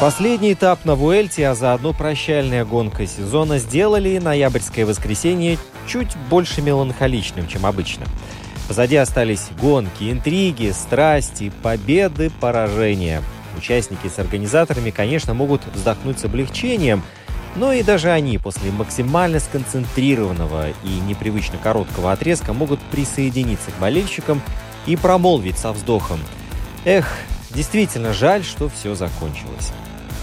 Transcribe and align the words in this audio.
Последний 0.00 0.54
этап 0.54 0.86
на 0.86 0.94
Вуэльте, 0.94 1.46
а 1.46 1.54
заодно 1.54 1.92
прощальная 1.92 2.64
гонка 2.64 3.06
сезона 3.06 3.58
сделали 3.58 4.16
ноябрьское 4.16 4.86
воскресенье 4.86 5.58
чуть 5.86 6.16
больше 6.30 6.62
меланхоличным, 6.62 7.46
чем 7.46 7.66
обычно. 7.66 8.06
Позади 8.66 8.96
остались 8.96 9.48
гонки, 9.60 10.10
интриги, 10.10 10.70
страсти, 10.70 11.52
победы, 11.62 12.30
поражения. 12.40 13.22
Участники 13.58 14.08
с 14.08 14.18
организаторами, 14.18 14.88
конечно, 14.88 15.34
могут 15.34 15.60
вздохнуть 15.66 16.18
с 16.18 16.24
облегчением, 16.24 17.02
но 17.54 17.70
и 17.74 17.82
даже 17.82 18.10
они 18.10 18.38
после 18.38 18.70
максимально 18.70 19.38
сконцентрированного 19.38 20.70
и 20.82 20.88
непривычно 21.06 21.58
короткого 21.58 22.10
отрезка 22.10 22.54
могут 22.54 22.80
присоединиться 22.84 23.70
к 23.70 23.78
болельщикам 23.78 24.40
и 24.86 24.96
промолвить 24.96 25.58
со 25.58 25.72
вздохом. 25.72 26.20
Эх, 26.86 27.06
действительно 27.50 28.14
жаль, 28.14 28.44
что 28.44 28.70
все 28.70 28.94
закончилось. 28.94 29.72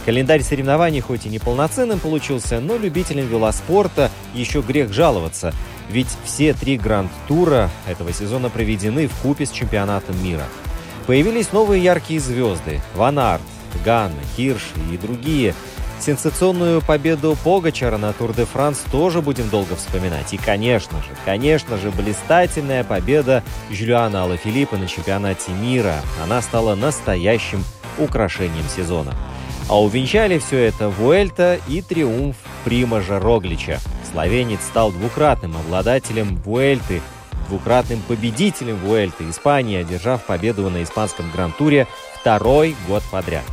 Календарь 0.07 0.41
соревнований 0.41 1.01
хоть 1.01 1.25
и 1.25 1.29
неполноценным 1.29 1.99
получился, 1.99 2.61
но 2.61 2.77
любителям 2.77 3.27
велоспорта 3.27 4.09
еще 4.33 4.61
грех 4.61 4.93
жаловаться, 4.93 5.53
ведь 5.89 6.07
все 6.23 6.53
три 6.53 6.77
гранд-тура 6.77 7.69
этого 7.85 8.13
сезона 8.13 8.49
проведены 8.49 9.09
в 9.09 9.15
купе 9.17 9.45
с 9.45 9.51
чемпионатом 9.51 10.15
мира. 10.23 10.45
Появились 11.07 11.51
новые 11.51 11.83
яркие 11.83 12.21
звезды– 12.21 12.79
Ван 12.95 13.19
Арт, 13.19 13.41
Ганна, 13.83 14.15
Хирш 14.37 14.63
и 14.89 14.97
другие. 14.97 15.53
Сенсационную 15.99 16.81
победу 16.81 17.35
Погачара 17.43 17.97
на 17.97 18.13
Тур 18.13 18.33
де 18.33 18.45
Франс 18.45 18.85
тоже 18.89 19.21
будем 19.21 19.49
долго 19.49 19.75
вспоминать. 19.75 20.33
И, 20.33 20.37
конечно 20.37 20.99
же, 20.99 21.09
конечно 21.25 21.77
же, 21.77 21.91
блистательная 21.91 22.85
победа 22.85 23.43
Жюлиана 23.69 24.23
Алафилиппа 24.23 24.77
на 24.77 24.87
чемпионате 24.87 25.51
мира. 25.51 25.95
Она 26.23 26.41
стала 26.41 26.75
настоящим 26.75 27.61
украшением 27.97 28.69
сезона. 28.73 29.13
А 29.69 29.81
увенчали 29.81 30.37
все 30.39 30.59
это 30.59 30.87
Вуэльта 30.87 31.59
и 31.67 31.81
триумф 31.81 32.37
Примажа 32.63 33.19
Роглича. 33.19 33.79
Словенец 34.09 34.61
стал 34.61 34.91
двукратным 34.91 35.57
обладателем 35.57 36.37
Вуэльты, 36.37 37.01
двукратным 37.49 38.01
победителем 38.07 38.77
Вуэльты 38.77 39.29
Испании, 39.29 39.77
одержав 39.77 40.23
победу 40.23 40.69
на 40.69 40.83
испанском 40.83 41.29
гран-туре 41.31 41.85
второй 42.15 42.77
год 42.87 43.03
подряд. 43.11 43.43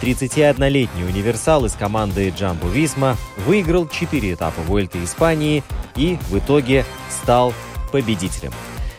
31-летний 0.00 1.04
универсал 1.04 1.64
из 1.64 1.72
команды 1.72 2.32
Джамбо 2.36 2.68
Висма 2.68 3.16
выиграл 3.46 3.88
4 3.88 4.32
этапа 4.32 4.60
Вуэльты 4.62 5.02
Испании 5.02 5.64
и 5.96 6.18
в 6.30 6.38
итоге 6.38 6.84
стал 7.10 7.52
победителем. 7.90 8.52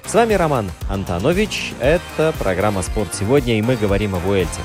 С 0.05 0.13
вами 0.13 0.33
Роман 0.33 0.69
Антонович, 0.89 1.73
это 1.79 2.33
программа 2.37 2.81
«Спорт 2.81 3.13
сегодня» 3.13 3.57
и 3.57 3.61
мы 3.61 3.75
говорим 3.75 4.15
о 4.15 4.19
Вуэльте. 4.19 4.59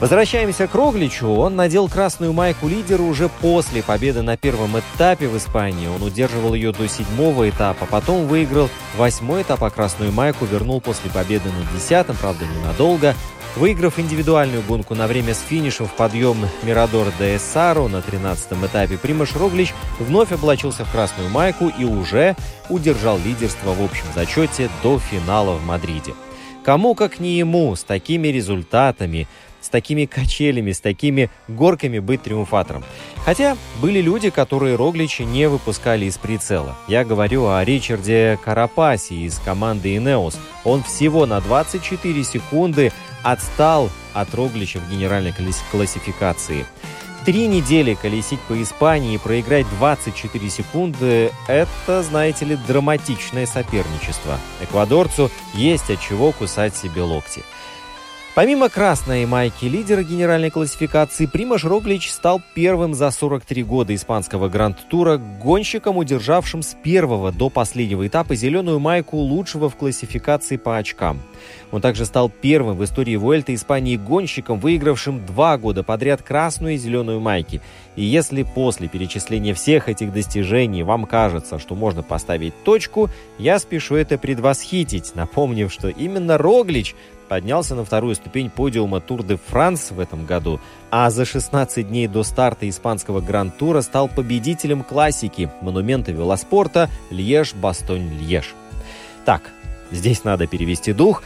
Возвращаемся 0.00 0.66
к 0.66 0.74
Рогличу. 0.74 1.28
Он 1.28 1.54
надел 1.56 1.88
красную 1.88 2.32
майку 2.32 2.68
лидера 2.68 3.02
уже 3.02 3.28
после 3.28 3.82
победы 3.82 4.22
на 4.22 4.36
первом 4.36 4.78
этапе 4.78 5.28
в 5.28 5.36
Испании. 5.36 5.86
Он 5.86 6.02
удерживал 6.02 6.54
ее 6.54 6.72
до 6.72 6.88
седьмого 6.88 7.48
этапа, 7.48 7.86
потом 7.86 8.26
выиграл 8.26 8.68
восьмой 8.96 9.42
этап, 9.42 9.62
а 9.62 9.70
красную 9.70 10.12
майку 10.12 10.44
вернул 10.46 10.80
после 10.80 11.10
победы 11.10 11.48
на 11.48 11.78
десятом, 11.78 12.16
правда, 12.20 12.44
ненадолго. 12.44 13.14
Выиграв 13.56 14.00
индивидуальную 14.00 14.62
гонку 14.62 14.96
на 14.96 15.06
время 15.06 15.32
с 15.32 15.40
финишем 15.40 15.86
в 15.86 15.92
подъем 15.92 16.38
Мирадор 16.64 17.12
де 17.20 17.36
Эссаро 17.36 17.86
на 17.86 17.98
13-м 17.98 18.66
этапе, 18.66 18.98
Примаш 18.98 19.36
Роглич 19.36 19.72
вновь 20.00 20.32
облачился 20.32 20.84
в 20.84 20.90
красную 20.90 21.30
майку 21.30 21.68
и 21.68 21.84
уже 21.84 22.34
удержал 22.68 23.16
лидерство 23.16 23.72
в 23.72 23.80
общем 23.80 24.06
зачете 24.12 24.68
до 24.82 24.98
финала 24.98 25.52
в 25.52 25.64
Мадриде. 25.64 26.14
Кому, 26.64 26.94
как 26.94 27.20
не 27.20 27.36
ему, 27.36 27.76
с 27.76 27.84
такими 27.84 28.28
результатами, 28.28 29.28
с 29.64 29.68
такими 29.68 30.04
качелями, 30.04 30.72
с 30.72 30.80
такими 30.80 31.30
горками 31.48 31.98
быть 31.98 32.22
триумфатором. 32.22 32.84
Хотя 33.24 33.56
были 33.80 34.00
люди, 34.00 34.28
которые 34.28 34.76
Роглича 34.76 35.24
не 35.24 35.48
выпускали 35.48 36.04
из 36.04 36.18
прицела. 36.18 36.76
Я 36.86 37.04
говорю 37.04 37.46
о 37.46 37.64
Ричарде 37.64 38.38
Карапасе 38.44 39.14
из 39.14 39.38
команды 39.38 39.96
Инеос. 39.96 40.38
Он 40.64 40.82
всего 40.82 41.24
на 41.24 41.40
24 41.40 42.24
секунды 42.24 42.92
отстал 43.22 43.90
от 44.12 44.34
Роглича 44.34 44.80
в 44.80 44.90
генеральной 44.90 45.32
классификации. 45.70 46.66
Три 47.24 47.46
недели 47.46 47.94
колесить 47.94 48.40
по 48.40 48.62
Испании 48.62 49.14
и 49.14 49.18
проиграть 49.18 49.66
24 49.78 50.50
секунды– 50.50 51.32
это, 51.48 52.02
знаете 52.02 52.44
ли, 52.44 52.58
драматичное 52.68 53.46
соперничество. 53.46 54.38
Эквадорцу 54.60 55.30
есть 55.54 55.88
от 55.88 56.02
чего 56.02 56.32
кусать 56.32 56.76
себе 56.76 57.00
локти. 57.00 57.42
Помимо 58.34 58.68
красной 58.68 59.26
майки 59.26 59.66
лидера 59.66 60.02
генеральной 60.02 60.50
классификации, 60.50 61.26
Примаш 61.26 61.62
Роглич 61.62 62.10
стал 62.10 62.42
первым 62.54 62.92
за 62.92 63.12
43 63.12 63.62
года 63.62 63.94
испанского 63.94 64.48
гранд-тура 64.48 65.18
гонщиком, 65.18 65.98
удержавшим 65.98 66.62
с 66.62 66.74
первого 66.82 67.30
до 67.30 67.48
последнего 67.48 68.04
этапа 68.04 68.34
зеленую 68.34 68.80
майку 68.80 69.18
лучшего 69.18 69.70
в 69.70 69.76
классификации 69.76 70.56
по 70.56 70.78
очкам. 70.78 71.20
Он 71.70 71.80
также 71.80 72.04
стал 72.06 72.28
первым 72.28 72.76
в 72.76 72.82
истории 72.82 73.14
Вуэльта 73.14 73.54
Испании 73.54 73.96
гонщиком, 73.96 74.58
выигравшим 74.58 75.24
два 75.24 75.56
года 75.56 75.84
подряд 75.84 76.20
красную 76.22 76.74
и 76.74 76.78
зеленую 76.78 77.20
майки. 77.20 77.60
И 77.94 78.02
если 78.02 78.42
после 78.42 78.88
перечисления 78.88 79.54
всех 79.54 79.88
этих 79.88 80.12
достижений 80.12 80.82
вам 80.82 81.04
кажется, 81.06 81.60
что 81.60 81.76
можно 81.76 82.02
поставить 82.02 82.54
точку, 82.64 83.10
я 83.38 83.60
спешу 83.60 83.94
это 83.94 84.18
предвосхитить, 84.18 85.14
напомнив, 85.14 85.72
что 85.72 85.88
именно 85.88 86.36
Роглич 86.36 86.96
поднялся 87.28 87.74
на 87.74 87.84
вторую 87.84 88.14
ступень 88.14 88.50
подиума 88.50 89.00
Тур 89.00 89.22
де 89.22 89.36
Франс 89.36 89.90
в 89.90 90.00
этом 90.00 90.26
году, 90.26 90.60
а 90.90 91.10
за 91.10 91.24
16 91.24 91.88
дней 91.88 92.06
до 92.06 92.22
старта 92.22 92.68
испанского 92.68 93.20
гранд-тура 93.20 93.80
стал 93.80 94.08
победителем 94.08 94.82
классики 94.82 95.50
монумента 95.60 96.12
велоспорта 96.12 96.90
Льеж-Бастонь-Льеж. 97.10 98.46
Так, 99.24 99.50
здесь 99.90 100.24
надо 100.24 100.46
перевести 100.46 100.92
дух. 100.92 101.22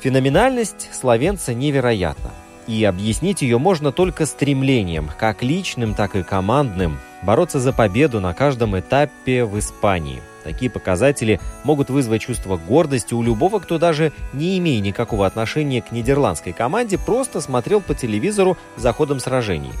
Феноменальность 0.00 0.88
словенца 0.92 1.54
невероятна. 1.54 2.30
И 2.66 2.84
объяснить 2.84 3.42
ее 3.42 3.58
можно 3.58 3.92
только 3.92 4.26
стремлением, 4.26 5.10
как 5.18 5.42
личным, 5.42 5.94
так 5.94 6.16
и 6.16 6.22
командным, 6.22 6.98
бороться 7.22 7.60
за 7.60 7.72
победу 7.72 8.20
на 8.20 8.34
каждом 8.34 8.78
этапе 8.78 9.44
в 9.44 9.58
Испании– 9.58 10.20
Такие 10.46 10.70
показатели 10.70 11.40
могут 11.64 11.90
вызвать 11.90 12.22
чувство 12.22 12.56
гордости 12.56 13.14
у 13.14 13.22
любого, 13.24 13.58
кто 13.58 13.78
даже 13.78 14.12
не 14.32 14.56
имея 14.58 14.80
никакого 14.80 15.26
отношения 15.26 15.82
к 15.82 15.90
нидерландской 15.90 16.52
команде, 16.52 16.98
просто 16.98 17.40
смотрел 17.40 17.80
по 17.80 17.96
телевизору 17.96 18.56
за 18.76 18.92
ходом 18.92 19.18
сражений. 19.18 19.72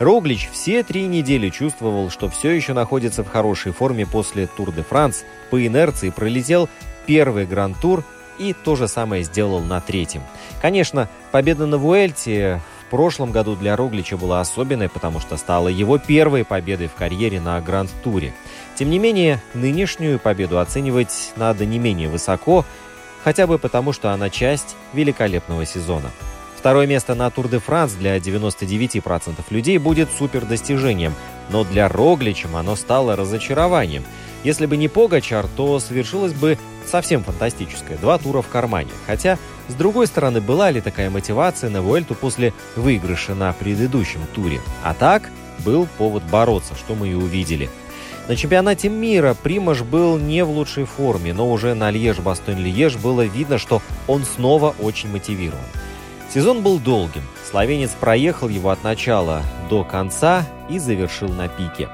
Роглич 0.00 0.48
все 0.52 0.82
три 0.82 1.06
недели 1.06 1.50
чувствовал, 1.50 2.10
что 2.10 2.28
все 2.28 2.50
еще 2.50 2.72
находится 2.72 3.22
в 3.22 3.28
хорошей 3.28 3.70
форме 3.70 4.06
после 4.06 4.48
Тур 4.48 4.72
де 4.72 4.82
Франс, 4.82 5.24
по 5.50 5.64
инерции 5.64 6.10
пролетел 6.10 6.68
первый 7.06 7.46
гран-тур 7.46 8.02
и 8.40 8.56
то 8.64 8.74
же 8.74 8.88
самое 8.88 9.22
сделал 9.22 9.60
на 9.60 9.80
третьем. 9.80 10.22
Конечно, 10.60 11.08
победа 11.30 11.66
на 11.66 11.78
Вуэльте 11.78 12.60
прошлом 12.88 13.32
году 13.32 13.56
для 13.56 13.76
Роглича 13.76 14.16
была 14.16 14.40
особенной, 14.40 14.88
потому 14.88 15.20
что 15.20 15.36
стала 15.36 15.68
его 15.68 15.98
первой 15.98 16.44
победой 16.44 16.88
в 16.88 16.94
карьере 16.94 17.40
на 17.40 17.60
Гранд-туре. 17.60 18.32
Тем 18.74 18.90
не 18.90 18.98
менее, 18.98 19.42
нынешнюю 19.54 20.18
победу 20.18 20.58
оценивать 20.58 21.32
надо 21.36 21.66
не 21.66 21.78
менее 21.78 22.08
высоко, 22.08 22.64
хотя 23.24 23.46
бы 23.46 23.58
потому, 23.58 23.92
что 23.92 24.12
она 24.12 24.30
часть 24.30 24.76
великолепного 24.92 25.66
сезона. 25.66 26.10
Второе 26.56 26.86
место 26.88 27.14
на 27.14 27.30
Тур 27.30 27.48
де 27.48 27.60
Франс 27.60 27.92
для 27.92 28.16
99% 28.18 29.36
людей 29.50 29.78
будет 29.78 30.08
супер 30.10 30.44
достижением, 30.44 31.14
но 31.50 31.62
для 31.64 31.88
Рогличем 31.88 32.56
оно 32.56 32.74
стало 32.74 33.14
разочарованием. 33.14 34.04
Если 34.44 34.66
бы 34.66 34.76
не 34.76 34.88
Погачар, 34.88 35.46
то 35.56 35.78
совершилось 35.80 36.32
бы 36.32 36.58
совсем 36.86 37.24
фантастическое. 37.24 37.96
Два 37.96 38.18
тура 38.18 38.42
в 38.42 38.48
кармане. 38.48 38.90
Хотя, 39.06 39.38
с 39.68 39.74
другой 39.74 40.06
стороны, 40.06 40.40
была 40.40 40.70
ли 40.70 40.80
такая 40.80 41.10
мотивация 41.10 41.70
на 41.70 41.82
Вуэльту 41.82 42.14
после 42.14 42.52
выигрыша 42.76 43.34
на 43.34 43.52
предыдущем 43.52 44.20
туре? 44.34 44.60
А 44.82 44.94
так, 44.94 45.30
был 45.64 45.88
повод 45.98 46.22
бороться, 46.24 46.74
что 46.74 46.94
мы 46.94 47.08
и 47.08 47.14
увидели. 47.14 47.68
На 48.28 48.36
чемпионате 48.36 48.88
мира 48.90 49.34
Примаш 49.34 49.82
был 49.82 50.18
не 50.18 50.44
в 50.44 50.50
лучшей 50.50 50.84
форме, 50.84 51.32
но 51.32 51.50
уже 51.50 51.74
на 51.74 51.90
Льеж-Бастон-Льеж 51.90 52.98
было 52.98 53.22
видно, 53.22 53.58
что 53.58 53.80
он 54.06 54.24
снова 54.24 54.74
очень 54.78 55.10
мотивирован. 55.10 55.64
Сезон 56.32 56.62
был 56.62 56.78
долгим. 56.78 57.22
Словенец 57.50 57.90
проехал 57.98 58.50
его 58.50 58.68
от 58.68 58.84
начала 58.84 59.42
до 59.70 59.82
конца 59.82 60.46
и 60.68 60.78
завершил 60.78 61.30
на 61.30 61.48
пике. 61.48 61.88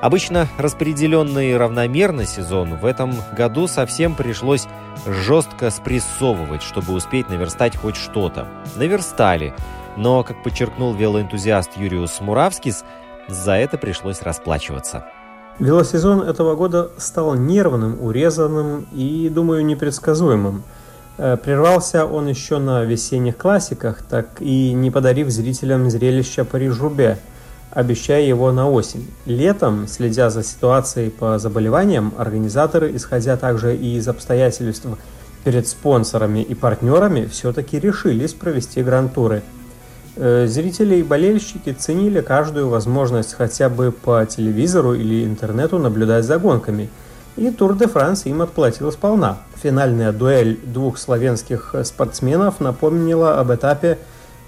Обычно 0.00 0.48
распределенный 0.58 1.56
равномерно 1.56 2.24
сезон 2.24 2.76
в 2.76 2.86
этом 2.86 3.12
году 3.36 3.66
совсем 3.66 4.14
пришлось 4.14 4.66
жестко 5.06 5.70
спрессовывать, 5.70 6.62
чтобы 6.62 6.94
успеть 6.94 7.28
наверстать 7.28 7.76
хоть 7.76 7.96
что-то. 7.96 8.48
Наверстали, 8.76 9.54
но, 9.96 10.22
как 10.24 10.42
подчеркнул 10.42 10.94
велоэнтузиаст 10.94 11.76
Юриус 11.76 12.20
Муравскис, 12.20 12.84
за 13.28 13.52
это 13.52 13.78
пришлось 13.78 14.22
расплачиваться. 14.22 15.04
Велосезон 15.58 16.22
этого 16.22 16.56
года 16.56 16.90
стал 16.96 17.34
нервным, 17.34 18.02
урезанным 18.02 18.86
и, 18.92 19.28
думаю, 19.28 19.64
непредсказуемым– 19.64 20.62
Э, 21.22 21.36
прервался 21.36 22.06
он 22.06 22.28
еще 22.28 22.58
на 22.58 22.82
весенних 22.84 23.36
классиках, 23.36 24.02
так 24.02 24.40
и 24.40 24.72
не 24.72 24.90
подарив 24.90 25.28
зрителям 25.28 25.90
зрелища 25.90 26.46
Париж-Рубе, 26.46 27.18
обещая 27.70 28.22
его 28.22 28.52
на 28.52 28.68
осень. 28.68 29.08
Летом, 29.26 29.86
следя 29.88 30.30
за 30.30 30.42
ситуацией 30.42 31.10
по 31.10 31.38
заболеваниям, 31.38 32.12
организаторы, 32.16 32.94
исходя 32.94 33.36
также 33.36 33.76
и 33.76 33.96
из 33.96 34.08
обстоятельств 34.08 34.86
перед 35.44 35.66
спонсорами 35.68 36.40
и 36.40 36.54
партнерами, 36.54 37.26
все-таки 37.26 37.78
решились 37.78 38.34
провести 38.34 38.82
гран-туры. 38.82 39.42
Э, 40.16 40.46
зрители 40.46 40.96
и 40.96 41.02
болельщики 41.02 41.72
ценили 41.72 42.20
каждую 42.20 42.68
возможность 42.68 43.34
хотя 43.34 43.68
бы 43.68 43.92
по 43.92 44.26
телевизору 44.26 44.94
или 44.94 45.24
интернету 45.24 45.78
наблюдать 45.78 46.24
за 46.24 46.38
гонками– 46.38 46.88
и 47.36 47.50
Тур 47.50 47.74
де 47.74 47.86
Франс 47.86 48.26
им 48.26 48.42
отплатил 48.42 48.92
сполна. 48.92 49.38
Финальная 49.62 50.12
дуэль 50.12 50.58
двух 50.62 50.98
славянских 50.98 51.74
спортсменов 51.84 52.60
напомнила 52.60 53.40
об 53.40 53.52
этапе 53.52 53.98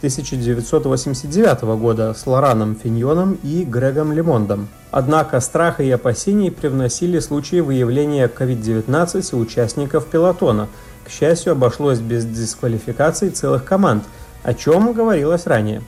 1989 0.02 1.62
года 1.78 2.12
с 2.12 2.26
Лораном 2.26 2.74
Финьоном 2.74 3.38
и 3.44 3.62
Грегом 3.62 4.12
Лемондом. 4.12 4.66
Однако 4.90 5.38
страха 5.38 5.84
и 5.84 5.90
опасений 5.92 6.50
привносили 6.50 7.20
случаи 7.20 7.60
выявления 7.60 8.26
COVID-19 8.26 9.36
у 9.36 9.38
участников 9.38 10.06
пилотона. 10.06 10.66
К 11.04 11.08
счастью, 11.08 11.52
обошлось 11.52 12.00
без 12.00 12.24
дисквалификаций 12.24 13.30
целых 13.30 13.64
команд, 13.64 14.02
о 14.42 14.54
чем 14.54 14.92
говорилось 14.92 15.46
ранее. 15.46 15.82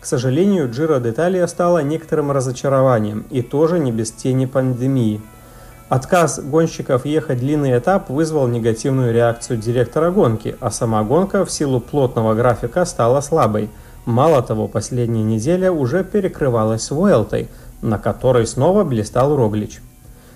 К 0.00 0.06
сожалению, 0.06 0.68
Джиро 0.68 0.98
Деталия 0.98 1.46
стала 1.46 1.78
некоторым 1.78 2.32
разочарованием, 2.32 3.24
и 3.30 3.40
тоже 3.40 3.78
не 3.78 3.92
без 3.92 4.10
тени 4.10 4.46
пандемии– 4.46 5.20
Отказ 5.90 6.38
гонщиков 6.38 7.04
ехать 7.04 7.40
длинный 7.40 7.76
этап 7.76 8.10
вызвал 8.10 8.46
негативную 8.46 9.12
реакцию 9.12 9.58
директора 9.58 10.12
гонки, 10.12 10.56
а 10.60 10.70
сама 10.70 11.02
гонка 11.02 11.44
в 11.44 11.50
силу 11.50 11.80
плотного 11.80 12.34
графика 12.34 12.84
стала 12.84 13.20
слабой. 13.20 13.68
Мало 14.04 14.40
того, 14.40 14.68
последняя 14.68 15.24
неделя 15.24 15.72
уже 15.72 16.04
перекрывалась 16.04 16.92
Уэлтой, 16.92 17.48
на 17.82 17.98
которой 17.98 18.46
снова 18.46 18.84
блистал 18.84 19.34
Роглич. 19.34 19.80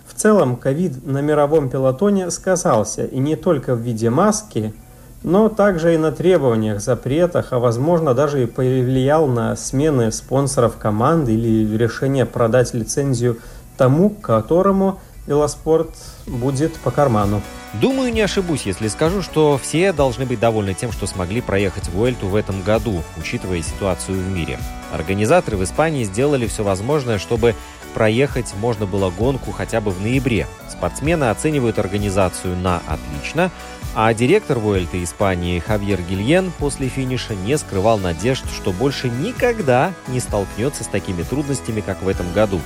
В 0.08 0.14
целом, 0.14 0.56
ковид 0.56 1.06
на 1.06 1.20
мировом 1.20 1.70
пилотоне 1.70 2.32
сказался 2.32 3.04
и 3.04 3.20
не 3.20 3.36
только 3.36 3.76
в 3.76 3.78
виде 3.78 4.10
маски, 4.10 4.74
но 5.22 5.48
также 5.48 5.94
и 5.94 5.98
на 5.98 6.10
требованиях, 6.10 6.80
запретах, 6.80 7.52
а 7.52 7.60
возможно 7.60 8.12
даже 8.12 8.42
и 8.42 8.46
повлиял 8.46 9.28
на 9.28 9.54
смены 9.54 10.10
спонсоров 10.10 10.78
команды 10.78 11.32
или 11.32 11.76
решение 11.76 12.26
продать 12.26 12.74
лицензию 12.74 13.38
тому, 13.76 14.10
которому 14.10 14.98
велоспорт 15.26 15.90
будет 16.26 16.74
по 16.78 16.90
карману. 16.90 17.42
Думаю, 17.74 18.12
не 18.12 18.20
ошибусь, 18.20 18.66
если 18.66 18.88
скажу, 18.88 19.22
что 19.22 19.58
все 19.58 19.92
должны 19.92 20.26
быть 20.26 20.38
довольны 20.38 20.74
тем, 20.74 20.92
что 20.92 21.06
смогли 21.06 21.40
проехать 21.40 21.88
Vuelta 21.88 22.26
в 22.26 22.36
этом 22.36 22.62
году, 22.62 23.02
учитывая 23.16 23.62
ситуацию 23.62 24.18
в 24.18 24.28
мире. 24.30 24.58
Организаторы 24.92 25.56
в 25.56 25.64
Испании 25.64 26.04
сделали 26.04 26.46
все 26.46 26.62
возможное, 26.62 27.18
чтобы 27.18 27.54
проехать 27.94 28.54
можно 28.60 28.86
было 28.86 29.10
гонку 29.10 29.50
хотя 29.52 29.80
бы 29.80 29.90
в 29.90 30.00
ноябре. 30.00 30.46
Спортсмены 30.68 31.30
оценивают 31.30 31.78
организацию 31.78 32.56
на 32.56 32.82
отлично, 32.86 33.50
а 33.94 34.12
директор 34.12 34.58
Vuelta 34.58 35.02
Испании 35.02 35.60
Хавьер 35.60 36.00
Гильен 36.02 36.52
после 36.58 36.88
финиша 36.88 37.34
не 37.34 37.56
скрывал 37.56 37.98
надежд, 37.98 38.44
что 38.52 38.72
больше 38.72 39.08
никогда 39.08 39.92
не 40.08 40.20
столкнется 40.20 40.84
с 40.84 40.88
такими 40.88 41.22
трудностями, 41.22 41.80
как 41.80 42.02
в 42.02 42.08
этом 42.08 42.32
году. 42.32 42.60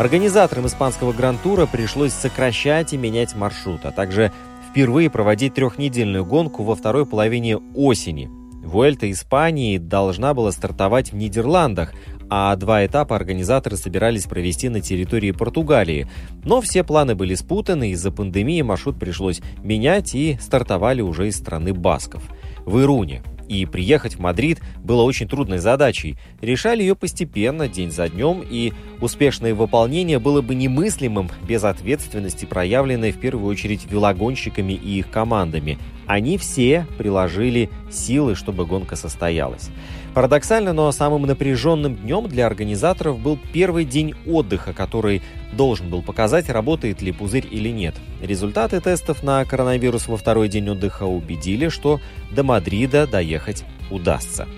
Организаторам 0.00 0.66
испанского 0.66 1.12
гран-тура 1.12 1.66
пришлось 1.66 2.14
сокращать 2.14 2.94
и 2.94 2.96
менять 2.96 3.36
маршрут, 3.36 3.84
а 3.84 3.90
также 3.90 4.32
впервые 4.70 5.10
проводить 5.10 5.52
трехнедельную 5.52 6.24
гонку 6.24 6.62
во 6.62 6.74
второй 6.74 7.04
половине 7.04 7.58
осени. 7.74 8.30
Вуэльта 8.64 9.10
Испании 9.10 9.76
должна 9.76 10.32
была 10.32 10.52
стартовать 10.52 11.12
в 11.12 11.16
Нидерландах, 11.16 11.92
а 12.30 12.56
два 12.56 12.86
этапа 12.86 13.14
организаторы 13.14 13.76
собирались 13.76 14.24
провести 14.24 14.70
на 14.70 14.80
территории 14.80 15.32
Португалии. 15.32 16.08
Но 16.44 16.62
все 16.62 16.82
планы 16.82 17.14
были 17.14 17.34
спутаны, 17.34 17.90
из-за 17.90 18.10
пандемии 18.10 18.62
маршрут 18.62 18.98
пришлось 18.98 19.42
менять 19.62 20.14
и 20.14 20.38
стартовали 20.40 21.02
уже 21.02 21.28
из 21.28 21.36
страны 21.36 21.74
Басков. 21.74 22.22
В 22.64 22.80
Ируне 22.80 23.22
и 23.50 23.66
приехать 23.66 24.14
в 24.14 24.20
Мадрид 24.20 24.60
было 24.76 25.02
очень 25.02 25.26
трудной 25.26 25.58
задачей. 25.58 26.16
Решали 26.40 26.82
ее 26.82 26.94
постепенно, 26.94 27.66
день 27.66 27.90
за 27.90 28.08
днем, 28.08 28.44
и 28.48 28.72
успешное 29.00 29.54
выполнение 29.54 30.20
было 30.20 30.40
бы 30.40 30.54
немыслимым 30.54 31.28
без 31.48 31.64
ответственности, 31.64 32.44
проявленной 32.44 33.10
в 33.10 33.18
первую 33.18 33.50
очередь 33.50 33.90
велогонщиками 33.90 34.74
и 34.74 35.00
их 35.00 35.10
командами. 35.10 35.78
Они 36.06 36.38
все 36.38 36.86
приложили 36.96 37.70
силы, 37.90 38.36
чтобы 38.36 38.66
гонка 38.66 38.94
состоялась. 38.94 39.70
Парадоксально, 40.14 40.72
но 40.72 40.90
самым 40.90 41.22
напряженным 41.22 41.94
днем 41.94 42.26
для 42.26 42.46
организаторов 42.46 43.20
был 43.20 43.38
первый 43.52 43.84
день 43.84 44.14
отдыха, 44.26 44.72
который 44.72 45.22
должен 45.52 45.88
был 45.88 46.02
показать, 46.02 46.48
работает 46.48 47.00
ли 47.00 47.12
пузырь 47.12 47.46
или 47.48 47.68
нет. 47.68 47.94
Результаты 48.20 48.80
тестов 48.80 49.22
на 49.22 49.44
коронавирус 49.44 50.08
во 50.08 50.16
второй 50.16 50.48
день 50.48 50.68
отдыха 50.68 51.04
убедили, 51.04 51.68
что 51.68 52.00
до 52.32 52.42
Мадрида 52.42 53.06
доехать 53.06 53.64
удастся. 53.88 54.48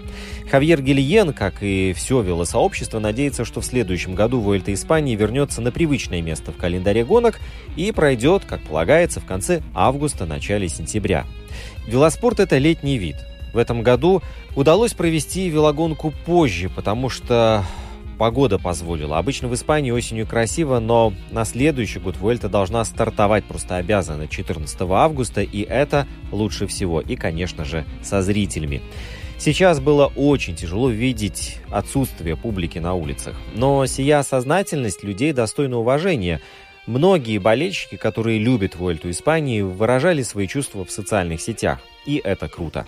Хавьер 0.51 0.83
Гильен, 0.83 1.33
как 1.35 1.63
и 1.63 1.93
все 1.95 2.23
велосообщество, 2.23 2.99
надеется, 2.99 3.45
что 3.45 3.61
в 3.61 3.65
следующем 3.65 4.15
году 4.15 4.41
Вуэльта 4.41 4.73
Испании 4.73 5.17
вернется 5.17 5.61
на 5.61 5.71
привычное 5.71 6.23
место 6.23 6.53
в 6.53 6.57
календаре 6.57 7.05
гонок 7.05 7.41
и 7.77 7.93
пройдет, 7.93 8.45
как 8.47 8.61
полагается, 8.63 9.21
в 9.21 9.27
конце 9.27 9.63
августа, 9.75 10.25
начале 10.25 10.69
сентября. 10.69 11.27
Велоспорт– 11.87 12.41
это 12.41 12.57
летний 12.57 12.97
вид– 12.97 13.17
в 13.53 13.59
этом 13.59 13.83
году 13.83 14.23
удалось 14.57 14.95
провести 14.95 15.49
велогонку 15.49 16.13
позже, 16.25 16.69
потому 16.69 17.09
что 17.09 17.65
погода 18.19 18.59
позволила. 18.59 19.19
Обычно 19.19 19.49
в 19.49 19.55
Испании 19.55 19.91
осенью 19.91 20.27
красиво, 20.27 20.79
но 20.79 21.13
на 21.31 21.45
следующий 21.45 21.99
год 21.99 22.17
Вуэльта 22.17 22.49
должна 22.49 22.85
стартовать, 22.85 23.45
просто 23.45 23.77
обязана 23.77 24.29
14 24.29 24.81
августа, 24.83 25.43
и 25.43 25.63
это 25.63 26.07
лучше 26.31 26.67
всего. 26.67 27.01
И, 27.01 27.17
конечно 27.17 27.65
же, 27.65 27.85
со 28.03 28.23
зрителями. 28.23 28.81
Сейчас 29.39 29.81
было 29.81 30.07
очень 30.15 30.55
тяжело 30.55 30.89
видеть 30.89 31.59
отсутствие 31.69 32.37
публики 32.37 32.79
на 32.79 32.95
улицах. 32.95 33.35
Но 33.57 33.85
сия 33.87 34.23
сознательность 34.23 35.03
людей 35.03 35.33
достойна 35.33 35.79
уважения. 35.79 36.41
Многие 36.87 37.39
болельщики, 37.39 37.97
которые 37.97 38.39
любят 38.39 38.77
Вуэльту 38.77 39.11
Испании, 39.11 39.63
выражали 39.63 40.23
свои 40.23 40.47
чувства 40.47 40.85
в 40.85 40.93
социальных 40.93 41.41
сетях. 41.41 41.81
И 42.07 42.21
это 42.23 42.49
круто. 42.49 42.87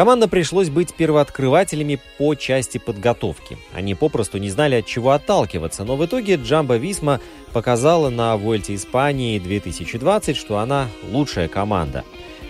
Команда 0.00 0.28
пришлось 0.28 0.70
быть 0.70 0.94
первооткрывателями 0.94 2.00
по 2.16 2.34
части 2.34 2.78
подготовки. 2.78 3.58
Они 3.74 3.94
попросту 3.94 4.38
не 4.38 4.48
знали, 4.48 4.76
от 4.76 4.86
чего 4.86 5.10
отталкиваться, 5.10 5.84
но 5.84 5.96
в 5.96 6.06
итоге 6.06 6.36
Джамба 6.36 6.78
Висма 6.78 7.20
показала 7.52 8.08
на 8.08 8.34
Вольте 8.38 8.74
Испании 8.76 9.38
2020, 9.38 10.38
что 10.38 10.56
она 10.56 10.88
лучшая 11.12 11.48
команда. 11.48 12.04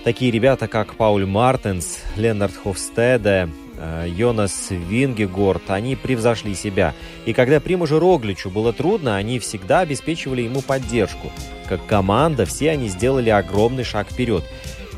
Такие 0.04 0.30
ребята, 0.30 0.69
как 0.69 0.95
Пауль 0.95 1.26
Мартенс, 1.26 1.99
Ленард 2.14 2.52
Хофстеде, 2.54 3.49
э, 3.78 4.07
Йонас 4.07 4.69
Вингегорд, 4.71 5.71
они 5.71 5.97
превзошли 5.97 6.54
себя. 6.54 6.95
И 7.26 7.33
когда 7.33 7.59
Примужу 7.59 7.99
Рогличу 7.99 8.49
было 8.49 8.73
трудно, 8.73 9.16
они 9.16 9.40
всегда 9.40 9.80
обеспечивали 9.80 10.42
ему 10.42 10.62
поддержку. 10.62 11.33
Как 11.69 11.85
команда 11.87 12.47
все 12.47 12.71
они 12.71 12.87
сделали 12.87 13.30
огромный 13.30 13.83
шаг 13.83 14.09
вперед. 14.09 14.45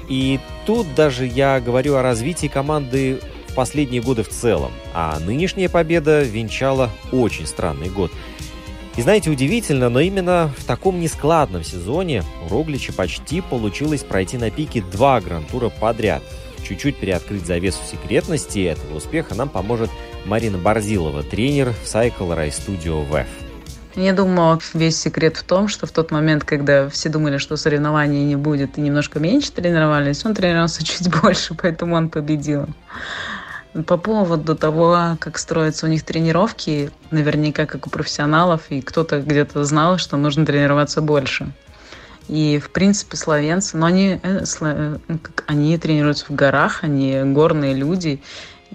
И 0.09 0.41
тут 0.67 0.95
даже 0.95 1.27
я 1.27 1.61
говорю 1.61 1.97
о 1.97 2.03
развитии 2.03 2.47
команды 2.47 3.21
в 3.49 3.55
последние 3.55 4.03
годы 4.03 4.23
в 4.23 4.29
целом, 4.29 4.73
а 4.95 5.19
нынешняя 5.21 5.69
победа 5.69 6.23
венчала 6.23 6.91
очень 7.13 7.47
странный 7.47 7.89
год. 7.89 8.11
И 8.97 9.03
знаете, 9.03 9.31
удивительно, 9.31 9.89
но 9.89 10.01
именно 10.01 10.53
в 10.59 10.65
таком 10.65 11.01
нескладном 11.01 11.65
сезоне 11.65 12.25
у 12.45 12.49
Роглича 12.51 12.93
почти 12.93 13.41
получилось 13.41 14.03
пройти 14.03 14.37
на 14.37 14.51
пике 14.51 14.83
два 14.83 15.21
гран-тура 15.21 15.71
подряд. 15.71 16.23
Чуть-чуть 16.67 16.97
приоткрыть 16.97 17.47
завесу 17.47 17.79
секретности 17.91 18.61
этого 18.61 18.97
успеха 18.97 19.35
нам 19.35 19.49
поможет 19.49 19.91
Марина 20.27 20.59
Борзилова, 20.59 21.23
тренер 21.23 21.73
в 21.73 21.85
Cycle 21.87 22.37
Race 22.37 22.61
Studio 22.67 23.09
VF. 23.09 23.27
Я 23.95 24.15
думаю, 24.15 24.59
весь 24.73 24.99
секрет 24.99 25.37
в 25.37 25.43
том, 25.43 25.69
что 25.69 25.87
в 25.87 25.93
тот 25.93 26.11
момент, 26.11 26.45
когда 26.45 26.89
все 26.89 27.11
думали, 27.11 27.37
что 27.37 27.57
соревнований 27.57 28.25
не 28.25 28.37
будет 28.37 28.79
и 28.79 28.81
немножко 28.81 29.21
меньше 29.21 29.53
тренировались, 29.53 30.25
он 30.25 30.35
тренировался 30.35 30.85
чуть 30.85 31.11
больше, 31.21 31.55
поэтому 31.55 31.97
он 31.97 32.09
победил. 32.09 32.67
По 33.87 33.97
поводу 33.97 34.55
того, 34.55 35.17
как 35.19 35.39
строятся 35.39 35.87
у 35.87 35.89
них 35.89 36.05
тренировки, 36.05 36.91
наверняка 37.11 37.67
как 37.67 37.87
у 37.87 37.91
профессионалов, 37.91 38.63
и 38.71 38.81
кто-то 38.81 39.21
где-то 39.21 39.65
знал, 39.65 39.99
что 39.99 40.17
нужно 40.17 40.45
тренироваться 40.45 41.01
больше. 41.01 41.53
И, 42.29 42.59
в 42.59 42.71
принципе, 42.71 43.17
словенцы, 43.17 43.77
но 43.77 43.87
они, 43.87 44.21
э, 44.23 44.45
э, 44.61 44.97
они 45.47 45.77
тренируются 45.79 46.27
в 46.27 46.35
горах, 46.35 46.85
они 46.85 47.21
горные 47.25 47.75
люди, 47.75 48.23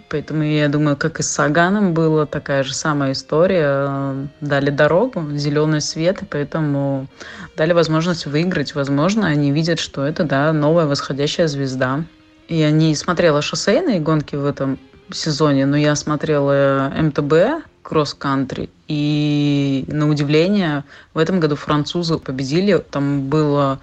Поэтому 0.10 0.44
я 0.44 0.70
думаю, 0.70 0.98
как 0.98 1.20
и 1.20 1.24
с 1.24 1.27
Саганом 1.27 1.94
была 1.94 2.25
такая 2.25 2.63
же 2.63 2.74
самая 2.74 3.12
история. 3.12 4.30
Дали 4.42 4.70
дорогу, 4.70 5.25
зеленый 5.34 5.82
свет, 5.82 6.22
и 6.22 6.25
поэтому 6.25 7.08
дали 7.56 7.74
возможность 7.74 8.25
выиграть. 8.25 8.75
Возможно, 8.75 9.27
они 9.27 9.51
видят, 9.51 9.80
что 9.80 10.06
это 10.06 10.24
да, 10.24 10.54
новая 10.54 10.86
восходящая 10.86 11.48
звезда. 11.48 12.04
Я 12.50 12.72
не 12.72 12.96
смотрела 12.96 13.42
шоссейные 13.42 14.00
гонки 14.00 14.36
в 14.36 14.46
этом 14.46 14.80
сезоне, 15.12 15.66
но 15.66 15.77
я 15.77 15.96
смотрела 15.96 16.92
МТБ, 16.96 17.66
кросс-кантри. 17.82 18.70
И 18.88 19.86
на 19.88 20.10
удивление, 20.10 20.84
в 21.13 21.18
этом 21.18 21.39
году 21.39 21.56
французы 21.56 22.18
победили. 22.18 22.77
Там 22.92 23.27
было 23.30 23.80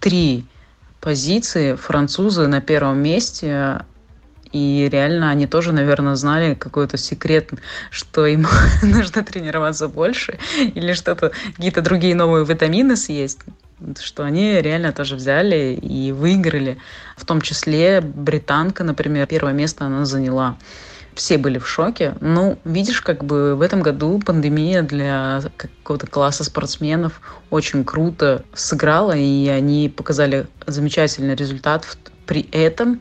три 0.00 0.44
позиции. 1.00 1.74
Французы 1.74 2.46
на 2.46 2.60
первом 2.60 2.98
месте, 2.98 3.84
и 4.52 4.88
реально 4.90 5.30
они 5.30 5.46
тоже, 5.46 5.72
наверное, 5.72 6.14
знали 6.14 6.54
какой-то 6.54 6.96
секрет, 6.96 7.50
что 7.90 8.26
им 8.26 8.46
нужно 8.82 9.22
тренироваться 9.24 9.88
больше 9.88 10.38
или 10.74 10.92
что-то, 10.92 11.32
какие-то 11.56 11.82
другие 11.82 12.14
новые 12.14 12.44
витамины 12.44 12.96
съесть 12.96 13.40
что 14.00 14.24
они 14.24 14.60
реально 14.60 14.92
тоже 14.92 15.16
взяли 15.16 15.78
и 15.80 16.12
выиграли. 16.12 16.78
В 17.16 17.24
том 17.24 17.40
числе 17.40 18.00
британка, 18.00 18.84
например, 18.84 19.26
первое 19.26 19.52
место 19.52 19.84
она 19.84 20.04
заняла. 20.04 20.56
Все 21.14 21.36
были 21.36 21.58
в 21.58 21.68
шоке. 21.68 22.14
Ну, 22.20 22.58
видишь, 22.64 23.00
как 23.00 23.24
бы 23.24 23.56
в 23.56 23.62
этом 23.62 23.82
году 23.82 24.20
пандемия 24.24 24.82
для 24.82 25.42
какого-то 25.56 26.06
класса 26.06 26.44
спортсменов 26.44 27.20
очень 27.50 27.84
круто 27.84 28.44
сыграла, 28.54 29.16
и 29.16 29.48
они 29.48 29.88
показали 29.88 30.46
замечательный 30.66 31.34
результат. 31.34 31.98
При 32.26 32.48
этом 32.52 33.00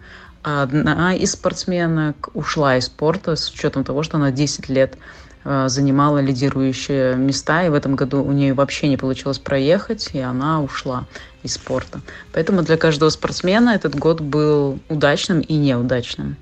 Одна 0.49 1.13
из 1.13 1.33
спортсменок 1.33 2.29
ушла 2.33 2.77
из 2.77 2.85
спорта 2.85 3.35
с 3.35 3.49
учетом 3.49 3.83
того, 3.83 4.01
что 4.01 4.15
она 4.15 4.31
10 4.31 4.69
лет 4.69 4.97
э, 5.43 5.67
занимала 5.67 6.19
лидирующие 6.19 7.17
места, 7.17 7.65
и 7.65 7.69
в 7.69 7.73
этом 7.73 7.97
году 7.97 8.23
у 8.23 8.31
нее 8.31 8.53
вообще 8.53 8.87
не 8.87 8.95
получилось 8.95 9.39
проехать, 9.39 10.11
и 10.13 10.19
она 10.19 10.61
ушла 10.61 11.05
из 11.43 11.55
спорта. 11.55 11.99
Поэтому 12.31 12.61
для 12.61 12.77
каждого 12.77 13.09
спортсмена 13.09 13.71
этот 13.71 13.95
год 13.95 14.21
был 14.21 14.79
удачным 14.87 15.41
и 15.41 15.53
неудачным. 15.53 16.37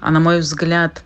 А 0.00 0.10
на 0.10 0.18
мой 0.18 0.40
взгляд, 0.40 1.04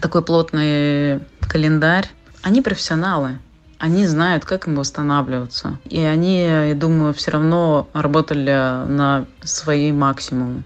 такой 0.00 0.22
плотный 0.22 1.20
календарь, 1.42 2.08
они 2.40 2.62
профессионалы, 2.62 3.38
они 3.76 4.06
знают, 4.06 4.46
как 4.46 4.66
им 4.66 4.76
восстанавливаться. 4.76 5.78
И 5.84 6.00
они, 6.00 6.40
я 6.40 6.74
думаю, 6.74 7.12
все 7.12 7.32
равно 7.32 7.86
работали 7.92 8.86
на 8.88 9.26
свои 9.42 9.92
максимумы 9.92 10.62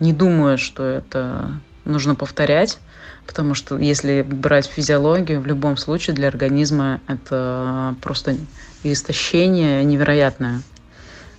не 0.00 0.12
думаю, 0.12 0.58
что 0.58 0.84
это 0.84 1.52
нужно 1.84 2.14
повторять, 2.14 2.78
потому 3.26 3.54
что 3.54 3.78
если 3.78 4.22
брать 4.22 4.66
физиологию, 4.66 5.40
в 5.40 5.46
любом 5.46 5.76
случае 5.76 6.14
для 6.14 6.28
организма 6.28 7.00
это 7.06 7.94
просто 8.02 8.36
истощение 8.82 9.84
невероятное. 9.84 10.62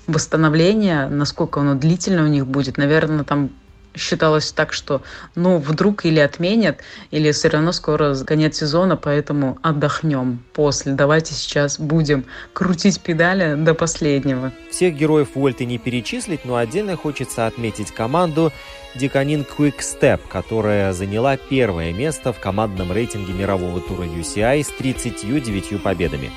Восстановление, 0.07 1.07
насколько 1.07 1.59
оно 1.61 1.75
длительно 1.75 2.23
у 2.23 2.27
них 2.27 2.45
будет, 2.47 2.77
наверное, 2.77 3.23
там 3.23 3.49
считалось 3.97 4.51
так, 4.51 4.73
что 4.73 5.01
ну 5.35 5.57
вдруг 5.57 6.05
или 6.05 6.19
отменят, 6.19 6.79
или 7.11 7.31
все 7.31 7.49
равно 7.49 7.71
скоро 7.71 8.15
конец 8.23 8.57
сезона, 8.57 8.97
поэтому 8.97 9.57
отдохнем 9.61 10.43
после. 10.53 10.93
Давайте 10.93 11.33
сейчас 11.33 11.79
будем 11.79 12.25
крутить 12.53 13.01
педали 13.01 13.55
до 13.55 13.73
последнего. 13.73 14.51
Всех 14.71 14.95
героев 14.95 15.29
Вольты 15.35 15.65
не 15.65 15.77
перечислить, 15.77 16.45
но 16.45 16.55
отдельно 16.55 16.95
хочется 16.97 17.47
отметить 17.47 17.91
команду 17.91 18.51
Диканин 18.95 19.45
Quick 19.57 19.79
Step, 19.79 20.21
которая 20.29 20.93
заняла 20.93 21.37
первое 21.37 21.91
место 21.91 22.31
в 22.31 22.39
командном 22.39 22.91
рейтинге 22.91 23.33
мирового 23.33 23.81
тура 23.81 24.03
UCI 24.03 24.63
с 24.63 24.67
39 24.67 25.81
победами. 25.81 26.31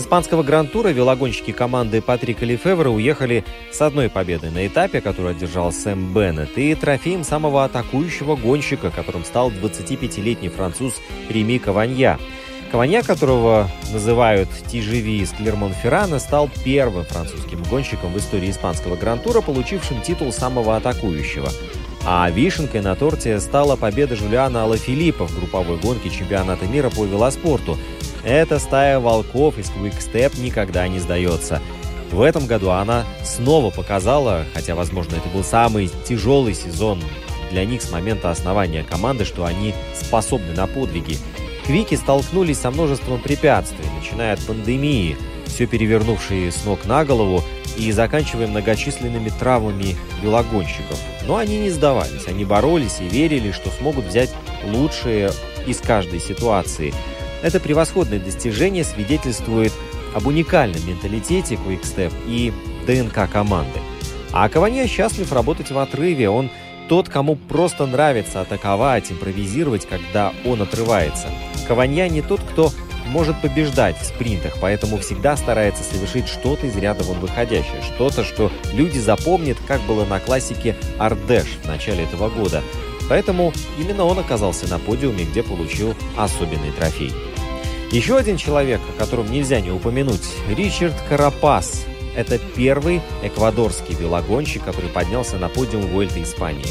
Испанского 0.00 0.42
гран-тура 0.42 0.88
велогонщики 0.88 1.52
команды 1.52 2.00
Патрика 2.00 2.46
Лефевра 2.46 2.88
уехали 2.88 3.44
с 3.70 3.82
одной 3.82 4.08
победой 4.08 4.50
на 4.50 4.66
этапе, 4.66 5.02
который 5.02 5.32
одержал 5.32 5.72
Сэм 5.72 6.14
Беннет, 6.14 6.56
и 6.56 6.74
трофеем 6.74 7.22
самого 7.22 7.64
атакующего 7.64 8.34
гонщика, 8.34 8.90
которым 8.90 9.26
стал 9.26 9.50
25-летний 9.50 10.48
француз 10.48 10.94
Реми 11.28 11.58
Каванья. 11.58 12.18
Каванья, 12.72 13.02
которого 13.02 13.68
называют 13.92 14.48
TGV 14.72 15.18
из 15.18 15.32
Клермон-Феррана, 15.32 16.18
стал 16.18 16.48
первым 16.64 17.04
французским 17.04 17.62
гонщиком 17.64 18.14
в 18.14 18.16
истории 18.16 18.50
испанского 18.50 18.96
гран-тура, 18.96 19.42
получившим 19.42 20.00
титул 20.00 20.32
самого 20.32 20.76
атакующего. 20.76 21.50
А 22.06 22.30
вишенкой 22.30 22.80
на 22.80 22.96
торте 22.96 23.38
стала 23.38 23.76
победа 23.76 24.16
Жулиана 24.16 24.62
Алафилиппа 24.62 25.26
в 25.26 25.38
групповой 25.38 25.76
гонке 25.76 26.08
чемпионата 26.08 26.64
мира 26.64 26.88
по 26.88 27.04
велоспорту– 27.04 27.76
эта 28.24 28.58
стая 28.58 29.00
волков 29.00 29.58
из 29.58 29.70
Quick 29.70 30.40
никогда 30.40 30.86
не 30.88 30.98
сдается. 30.98 31.60
В 32.10 32.22
этом 32.22 32.46
году 32.46 32.70
она 32.70 33.04
снова 33.24 33.70
показала, 33.70 34.44
хотя, 34.52 34.74
возможно, 34.74 35.16
это 35.16 35.28
был 35.28 35.44
самый 35.44 35.90
тяжелый 36.04 36.54
сезон 36.54 37.00
для 37.50 37.64
них 37.64 37.82
с 37.82 37.90
момента 37.90 38.30
основания 38.30 38.84
команды, 38.84 39.24
что 39.24 39.44
они 39.44 39.74
способны 39.94 40.52
на 40.54 40.66
подвиги. 40.66 41.18
Квики 41.66 41.94
столкнулись 41.94 42.58
со 42.58 42.70
множеством 42.70 43.20
препятствий, 43.20 43.86
начиная 43.98 44.34
от 44.34 44.40
пандемии, 44.40 45.16
все 45.46 45.66
перевернувшие 45.66 46.50
с 46.50 46.64
ног 46.64 46.84
на 46.84 47.04
голову, 47.04 47.44
и 47.76 47.92
заканчивая 47.92 48.48
многочисленными 48.48 49.30
травмами 49.30 49.96
велогонщиков. 50.22 50.98
Но 51.26 51.36
они 51.36 51.58
не 51.58 51.70
сдавались, 51.70 52.26
они 52.26 52.44
боролись 52.44 52.96
и 53.00 53.08
верили, 53.08 53.52
что 53.52 53.70
смогут 53.70 54.06
взять 54.06 54.34
лучшее 54.64 55.30
из 55.66 55.78
каждой 55.78 56.18
ситуации– 56.18 56.92
это 57.42 57.60
превосходное 57.60 58.18
достижение 58.18 58.84
свидетельствует 58.84 59.72
об 60.14 60.26
уникальном 60.26 60.86
менталитете 60.86 61.54
Quickstep 61.54 62.12
и 62.26 62.52
ДНК 62.86 63.30
команды. 63.30 63.78
А 64.32 64.48
Каванья 64.48 64.86
счастлив 64.86 65.32
работать 65.32 65.70
в 65.70 65.78
отрыве. 65.78 66.30
Он 66.30 66.50
тот, 66.88 67.08
кому 67.08 67.36
просто 67.36 67.86
нравится 67.86 68.40
атаковать, 68.40 69.12
импровизировать, 69.12 69.86
когда 69.86 70.32
он 70.44 70.62
отрывается. 70.62 71.28
Каванья 71.68 72.08
не 72.08 72.22
тот, 72.22 72.40
кто 72.40 72.72
может 73.06 73.40
побеждать 73.40 73.96
в 74.00 74.04
спринтах, 74.04 74.56
поэтому 74.60 74.98
всегда 74.98 75.36
старается 75.36 75.82
совершить 75.82 76.28
что-то 76.28 76.66
из 76.66 76.76
ряда 76.76 77.02
вон 77.04 77.18
выходящее, 77.18 77.82
что-то, 77.82 78.24
что 78.24 78.50
люди 78.72 78.98
запомнят, 78.98 79.56
как 79.66 79.80
было 79.82 80.04
на 80.04 80.20
классике 80.20 80.76
Ардеш 80.98 81.58
в 81.62 81.66
начале 81.66 82.04
этого 82.04 82.28
года. 82.28 82.62
Поэтому 83.08 83.52
именно 83.78 84.04
он 84.04 84.20
оказался 84.20 84.68
на 84.68 84.78
подиуме, 84.78 85.24
где 85.24 85.42
получил 85.42 85.94
особенный 86.16 86.70
трофей. 86.70 87.12
Еще 87.90 88.16
один 88.16 88.36
человек, 88.36 88.80
о 88.88 88.98
котором 89.00 89.30
нельзя 89.32 89.60
не 89.60 89.72
упомянуть, 89.72 90.22
Ричард 90.48 90.94
Карапас. 91.08 91.84
Это 92.14 92.38
первый 92.38 93.00
эквадорский 93.24 93.96
велогонщик, 93.96 94.64
который 94.64 94.90
поднялся 94.90 95.38
на 95.38 95.48
подиум 95.48 95.86
Вуэльты 95.86 96.22
Испании. 96.22 96.66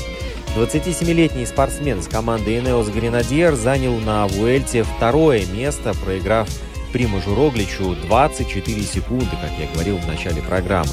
27-летний 0.55 1.45
спортсмен 1.45 2.01
с 2.01 2.07
команды 2.07 2.57
Энеос 2.57 2.87
Гренадьер 2.87 3.55
занял 3.55 3.97
на 3.99 4.27
Вуэльте 4.27 4.83
второе 4.83 5.45
место, 5.45 5.93
проиграв 5.93 6.47
Примажу 6.93 7.35
Рогличу 7.35 7.95
24 8.07 8.81
секунды, 8.81 9.29
как 9.41 9.51
я 9.59 9.71
говорил 9.73 9.97
в 9.97 10.07
начале 10.07 10.41
программы. 10.41 10.91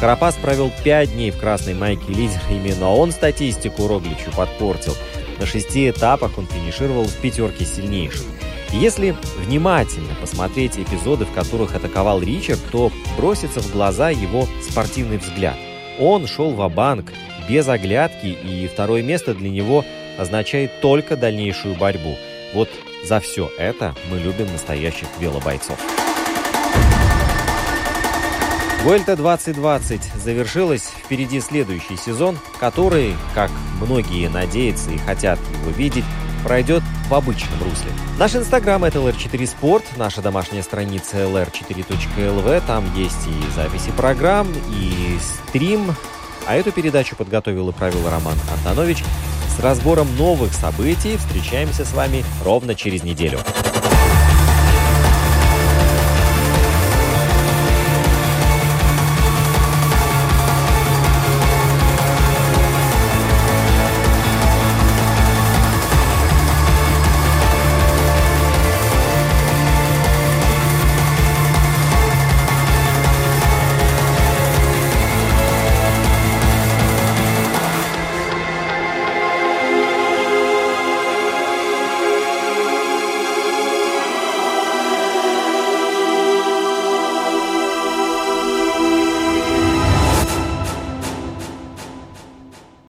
Карапас 0.00 0.36
провел 0.36 0.72
5 0.84 1.12
дней 1.12 1.30
в 1.30 1.38
красной 1.38 1.74
майке 1.74 2.12
лидера, 2.12 2.40
именно 2.50 2.90
он 2.90 3.12
статистику 3.12 3.86
Рогличу 3.86 4.30
подпортил. 4.34 4.96
На 5.38 5.44
шести 5.44 5.90
этапах 5.90 6.38
он 6.38 6.46
финишировал 6.46 7.04
в 7.04 7.14
пятерке 7.16 7.66
сильнейших. 7.66 8.24
Если 8.72 9.16
внимательно 9.38 10.14
посмотреть 10.20 10.78
эпизоды, 10.78 11.24
в 11.24 11.32
которых 11.32 11.74
атаковал 11.74 12.20
Ричард, 12.20 12.60
то 12.70 12.90
бросится 13.16 13.60
в 13.60 13.72
глаза 13.72 14.10
его 14.10 14.46
спортивный 14.68 15.18
взгляд. 15.18 15.56
Он 15.98 16.26
шел 16.26 16.50
в 16.50 16.68
банк 16.68 17.12
без 17.48 17.68
оглядки, 17.68 18.26
и 18.26 18.68
второе 18.72 19.02
место 19.02 19.34
для 19.34 19.50
него 19.50 19.84
означает 20.18 20.80
только 20.80 21.16
дальнейшую 21.16 21.76
борьбу. 21.76 22.16
Вот 22.54 22.68
за 23.04 23.20
все 23.20 23.50
это 23.58 23.94
мы 24.10 24.18
любим 24.18 24.50
настоящих 24.52 25.08
велобойцов. 25.20 25.78
Vuelta 28.84 29.16
2020 29.16 30.00
завершилась. 30.14 30.92
Впереди 31.04 31.40
следующий 31.40 31.96
сезон, 31.96 32.38
который, 32.60 33.14
как 33.34 33.50
многие 33.80 34.28
надеются 34.28 34.90
и 34.92 34.98
хотят 34.98 35.40
его 35.60 35.70
видеть, 35.72 36.04
пройдет 36.44 36.82
в 37.08 37.14
обычном 37.14 37.62
русле. 37.62 37.90
Наш 38.18 38.34
инстаграм 38.34 38.84
это 38.84 38.98
LR4 38.98 39.56
Sport, 39.60 39.84
наша 39.96 40.22
домашняя 40.22 40.62
страница 40.62 41.18
lr4.lv, 41.18 42.62
там 42.66 42.94
есть 42.94 43.26
и 43.26 43.54
записи 43.54 43.90
программ, 43.96 44.48
и 44.70 45.18
стрим. 45.20 45.94
А 46.46 46.54
эту 46.54 46.72
передачу 46.72 47.16
подготовил 47.16 47.68
и 47.70 47.72
провел 47.72 48.08
Роман 48.08 48.36
Антонович. 48.52 49.04
С 49.56 49.60
разбором 49.60 50.06
новых 50.16 50.52
событий 50.52 51.16
встречаемся 51.16 51.84
с 51.84 51.92
вами 51.92 52.24
ровно 52.44 52.74
через 52.74 53.02
неделю. 53.02 53.40